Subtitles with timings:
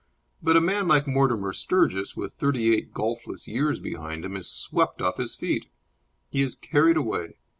[0.41, 4.99] But a man like Mortimer Sturgis, with thirty eight golfless years behind him, is swept
[4.99, 5.67] off his feet.
[6.31, 7.35] He is carried away.